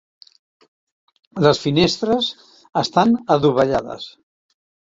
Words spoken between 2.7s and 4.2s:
estan adovellades.